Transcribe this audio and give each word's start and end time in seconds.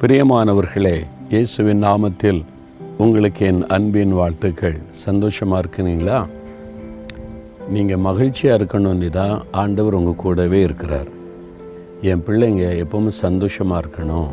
பிரியமானவர்களே 0.00 0.96
இயேசுவின் 1.30 1.80
நாமத்தில் 1.84 2.44
உங்களுக்கு 2.98 3.46
என் 3.46 3.66
அன்பின் 3.66 4.12
வாழ்த்துக்கள். 4.12 4.76
சந்தோஷமாக 4.90 5.60
இருக்கிறீங்களா 5.62 6.18
நீங்கள் 7.68 7.98
மகிழ்ச்சியாக 7.98 8.58
இருக்கணும்னு 8.58 9.08
தான் 9.08 9.42
ஆண்டவர் 9.50 9.94
உங்கள் 9.94 10.20
கூடவே 10.24 10.62
இருக்கிறார். 10.62 11.08
என் 12.00 12.24
பிள்ளைங்க 12.26 12.64
எப்பவும் 12.82 13.18
சந்தோஷமாக 13.24 13.82
இருக்கணும். 13.82 14.30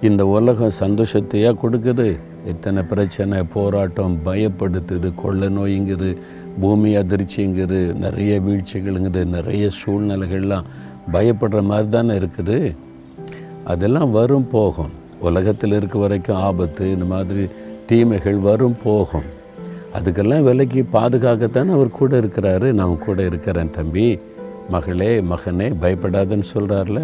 இந்த 0.00 0.26
உலகம் 0.26 0.78
சந்தோஷத்தையே 0.80 1.52
கொடுக்குது? 1.62 2.18
எத்தனை 2.44 2.82
பிரச்சனை 2.82 3.42
போராட்டம் 3.42 4.16
பயப்படுத்துது 4.24 5.14
கொள்ள 5.14 5.48
நோய்ங்குது 5.48 6.16
பூமி 6.60 6.96
அதிர்ச்சிங்குது 6.96 7.80
நிறைய 7.94 8.40
வீழ்ச்சிகளுங்குது 8.40 9.24
நிறைய 9.36 9.70
சூழ்நிலைகள்லாம் 9.80 10.68
பயப்படுற 11.12 11.62
மாதிரி 11.62 11.88
தானே 11.88 12.14
இருக்குது? 12.20 12.58
அதெல்லாம் 13.66 14.10
வரும் 14.10 14.48
போகும். 14.48 14.92
உலகத்தில் 15.20 15.72
இருக்க 15.72 15.98
வரைக்கும் 15.98 16.36
ஆபத்து 16.36 16.92
இந்த 16.92 17.04
மாதிரி 17.04 17.44
தீமைகள் 17.86 18.38
வரும் 18.38 18.76
போகும். 18.84 19.26
அதுக்கெல்லாம் 19.96 20.42
விலைக்கு 20.42 20.86
பாதுகாக்கத்தானே 20.92 21.70
அவர் 21.70 21.90
கூட 21.90 22.20
இருக்கிறாரு. 22.20 22.72
நான் 22.72 22.98
கூட 22.98 23.24
இருக்கிறேன் 23.24 23.70
தம்பி. 23.70 24.18
மகளே 24.70 25.20
மகனே 25.20 25.68
பயப்படாதன்னு 25.82 26.46
சொல்கிறார்ல 26.54 27.00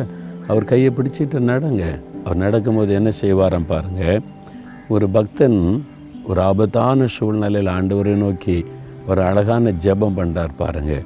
அவர் 0.49 0.65
கையை 0.65 0.91
பிடிச்சிட்டு 0.91 1.41
நடங்க. 1.53 1.85
அவர் 2.25 2.37
நடக்கும்போது 2.37 2.93
என்ன 2.95 3.11
செய்வாராம் 3.21 3.67
பாருங்கள் 3.67 4.21
ஒரு 4.89 5.09
பக்தன் 5.09 5.59
ஒரு 6.27 6.41
ஆபத்தான 6.41 7.07
சூழ்நிலையில் 7.07 7.73
ஆண்டவரை 7.73 8.15
நோக்கி 8.15 8.57
ஒரு 9.09 9.23
அழகான 9.23 9.73
ஜெபம் 9.85 10.19
பண்ணுறார் 10.19 10.55
பாருங்கள் 10.57 11.05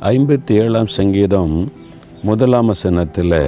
ஐம்பத்தி 0.00 0.52
ஏழாம் 0.52 0.90
சங்கீதம் 0.98 1.72
முதலாம் 2.22 2.66
வசனத்தில் 2.66 3.38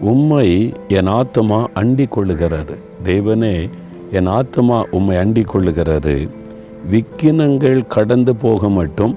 உம்மை 0.00 0.72
என் 0.88 1.06
ஆத்மா 1.06 1.68
அண்டி 1.74 2.08
கொள்ளுகிறாரு 2.16 2.76
தேவனே 3.04 3.70
என் 4.12 4.26
ஆத்மா 4.26 4.84
உம்மை 4.90 5.16
அண்டி 5.16 5.44
கொள்ளுகிறாரு 5.52 6.28
விக்கினங்கள் 6.90 7.86
கடந்து 7.86 8.36
போக 8.36 8.68
மட்டும் 8.68 9.16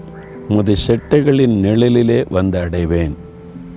உமது 0.49 0.73
செட்டைகளின் 0.87 1.55
நிழலிலே 1.59 2.25
வந்து 2.29 2.59
அடைவேன். 2.59 3.15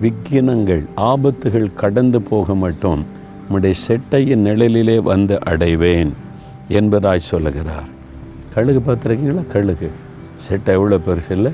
விக்கினங்கள் 0.03 0.85
ஆபத்துகள் 0.97 1.75
கடந்து 1.75 2.23
போக 2.23 2.55
மட்டும் 2.55 3.05
உம்முடைய 3.49 3.75
செட்டையின் 3.89 4.45
நிழலிலே 4.45 5.03
வந்து 5.03 5.41
அடைவேன் 5.41 6.13
என்பதாய் 6.69 7.17
சொல்லுகிறார். 7.17 7.89
கழுகு 8.55 8.83
பார்த்துருக்கீங்களா? 8.87 9.47
கழுகு. 9.47 9.91
செட்டை 10.37 10.75
எவ்வளோ 10.75 10.97
பெருசு 10.97 11.31
இல்லை? 11.31 11.53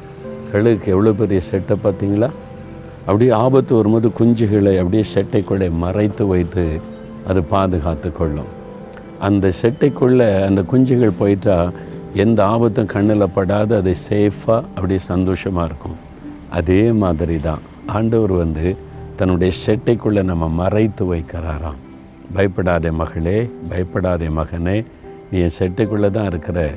கழுகுக்கு 0.52 0.86
எவ்வளோ 0.86 1.12
பெரிய 1.12 1.40
செட்டை 1.40 1.76
பார்த்தீங்களா? 1.84 2.30
அப்படியே 3.06 3.30
ஆபத்து 3.30 3.74
வரும்போது 3.74 4.08
குஞ்சுகளை 4.08 4.74
அப்படியே 4.78 5.04
செட்டைக்குள்ளே 5.14 5.68
மறைத்து 5.84 6.26
வைத்து 6.26 6.80
அது 7.26 7.42
பாதுகாத்து 7.42 8.12
கொள்ளும். 8.12 8.50
அந்த 9.20 9.50
செட்டைக்குள்ளே 9.62 10.28
அந்த 10.46 10.60
குஞ்சுகள் 10.62 11.18
போயிட்டால் 11.18 11.72
எந்த 12.14 12.44
ஆபத்தும் 12.44 12.86
கண்ணில் 12.86 13.34
படாது 13.34 13.76
அது 13.76 13.94
சேஃபாக 14.08 14.62
அப்படியே 14.74 14.98
சந்தோஷமாக 14.98 15.66
இருக்கும். 15.66 15.98
அதே 16.50 16.92
மாதிரி 16.92 17.36
தான் 17.40 17.62
ஆண்டவர் 17.86 18.32
வந்து 18.32 18.76
தன்னுடைய 19.16 19.52
செட்டைக்குள்ளே 19.66 20.22
நம்ம 20.22 20.48
மறைத்து 20.48 21.14
வைக்கிறாராம். 21.14 21.80
பயப்படாதே 22.34 22.90
மகளே 22.90 23.50
பயப்படாதே 23.68 24.28
மகனே 24.38 24.84
நீ 25.30 25.38
என் 25.38 25.56
செட்டைக்குள்ளே 25.58 26.10
தான் 26.10 26.26
இருக்கிற. 26.26 26.70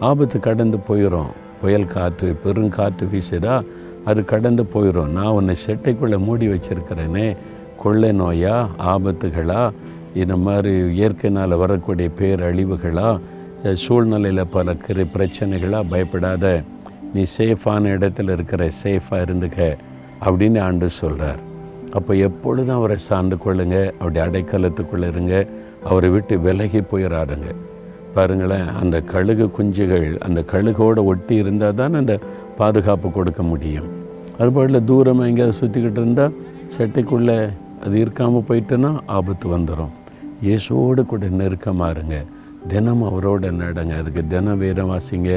ஆபத்து 0.00 0.40
கடந்து 0.40 0.78
போயிடும் 0.88 1.30
புயல் 1.60 1.86
காற்று 1.86 2.38
பெருங்காற்று 2.44 3.04
வீசுதா 3.12 3.62
அது 4.04 4.24
கடந்து 4.24 4.62
போயிடும் 4.62 5.08
நான் 5.08 5.26
உன்னை 5.26 5.54
செட்டைக்குள்ளே 5.66 6.18
மூடி 6.18 6.48
வச்சிருக்கிறேனே. 6.48 7.36
கொள்ளை 7.78 8.20
நோயா 8.20 8.66
ஆபத்துகளா? 8.78 9.70
இந்த 10.14 10.36
மாதிரி 10.36 10.72
இயற்கையினால் 10.94 11.56
வரக்கூடிய 11.56 12.10
பேரழிவுகளா? 12.18 13.20
சூழ்நிலையில் 13.72 14.46
பல 14.46 14.72
கிரு 14.72 15.06
பிரச்சனைகளாக 15.14 15.88
பயப்படாத. 15.88 16.62
நீ 17.14 17.22
சேஃபான 17.38 17.86
இடத்துல 17.94 18.32
இருக்கிற 18.32 18.68
சேஃபாக 18.82 19.24
இருந்துக்க 19.26 19.76
அப்படின்னு 20.24 20.60
ஆண்டு 20.60 20.88
சொல்கிறார் 20.88 21.48
அப்போ 21.92 22.14
எப்பொழுதும் 22.14 22.76
அவரை 22.76 22.96
சார்ந்து 22.96 23.36
கொள்ளுங்க. 23.36 23.92
அவருடைய 24.00 24.22
அடைக்கலத்துக்குள்ளே 24.26 25.08
இருங்க. 25.08 25.46
அவரை 25.84 26.10
விட்டு 26.10 26.40
விலகி 26.40 26.80
போயிடாருங்க 26.80 27.54
பாருங்களேன் 28.14 28.68
அந்த 28.68 29.00
கழுகு 29.00 29.50
குஞ்சுகள் 29.58 30.18
அந்த 30.18 30.44
கழுகோடு 30.52 31.04
ஒட்டி 31.04 31.34
இருந்தால் 31.34 31.74
தான் 31.74 31.94
அந்த 31.94 32.18
பாதுகாப்பு 32.60 33.08
கொடுக்க 33.16 33.42
முடியும். 33.52 33.88
அதுபோல் 34.40 34.84
தூரமாக 34.90 35.30
எங்கேயாவது 35.30 35.60
சுற்றிக்கிட்டு 35.60 36.00
இருந்தால் 36.02 36.36
செட்டைக்குள்ளே 36.76 37.38
அது 37.84 37.96
இருக்காமல் 38.04 38.46
போயிட்டுன்னா 38.48 38.90
ஆபத்து 39.18 39.46
வந்துடும் 39.56 39.94
இயேசுவோடு 40.46 41.02
கூட 41.10 41.26
நெருக்கமாக 41.40 41.94
இருங்க. 41.94 42.16
தினம் 42.72 43.02
அவரோட 43.08 43.50
நடங்க. 43.62 43.92
அதுக்கு 44.00 44.22
தினம் 44.32 44.60
வீரம் 44.62 44.90
வாசிங்க 44.92 45.30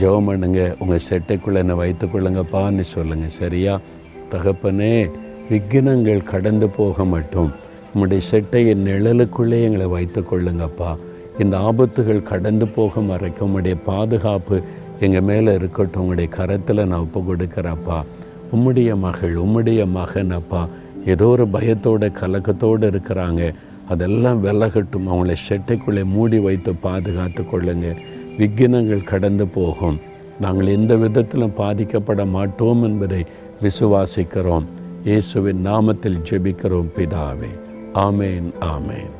ஜெபம் 0.00 0.28
பண்ணுங்க. 0.28 0.60
உங்கள் 0.82 1.04
செட்டைக்குள்ளே 1.08 1.60
என்னை 1.62 1.76
வைத்துக்கொள்ளுங்கப்பான்னு 1.82 2.84
சொல்லுங்கள் 2.94 3.36
சரியா? 3.40 3.74
தகப்பனே 4.32 4.94
விக்னங்கள் 5.50 6.28
கடந்து 6.32 6.66
போக 6.78 7.04
மட்டும். 7.14 7.50
உம்முடைய 7.92 8.20
செட்டையின் 8.30 8.84
நிழலுக்குள்ளே 8.88 9.58
எங்களை 9.68 9.86
வைத்து 9.96 10.20
கொள்ளுங்கப்பா. 10.30 10.90
இந்த 11.42 11.56
ஆபத்துகள் 11.68 12.28
கடந்து 12.30 12.66
போக 12.76 13.00
வரைக்கும் 13.10 13.46
உம்முடைய 13.48 13.76
பாதுகாப்பு 13.90 14.56
எங்கள் 15.02 15.20
மேலே 15.20 15.54
இருக்கட்டும் 15.54 16.02
உங்களுடைய 16.02 16.30
கரத்தில் 16.36 16.86
நான் 16.86 17.04
ஒப்பு 17.04 17.20
கொடுக்குறப்பா 17.20 18.04
உம்முடைய 18.52 18.90
மகள் 18.98 19.34
உம்முடைய 19.36 19.90
மகன் 19.90 20.30
அப்பா 20.30 20.68
ஏதோ 21.06 21.26
ஒரு 21.26 21.44
பயத்தோட 21.46 22.08
கலக்கத்தோடு 22.20 22.90
இருக்கிறாங்க. 22.90 23.54
அதெல்லாம் 23.88 24.44
விலகட்டும் 24.44 25.08
அவங்கள 25.08 25.34
செட்டைக்குள்ளே 25.48 26.04
மூடி 26.04 26.38
வைத்து 26.38 26.74
பாதுகாத்து 26.74 27.42
கொள்ளுங்க. 27.42 27.88
விக்னங்கள் 28.38 29.04
கடந்து 29.04 29.46
போகும். 29.46 29.98
நாங்கள் 30.40 30.66
எந்த 30.66 30.96
விதத்திலும் 30.96 31.56
பாதிக்கப்பட 31.56 32.26
மாட்டோம் 32.26 32.82
என்பதை 32.82 33.24
விசுவாசிக்கிறோம். 33.62 34.68
இயேசுவின் 35.04 35.66
நாமத்தில் 35.66 36.22
ஜெபிக்கிறோம் 36.30 36.94
பிதாவே. 36.96 37.52
ஆமேன் 37.94 38.50
ஆமேன். 38.74 39.12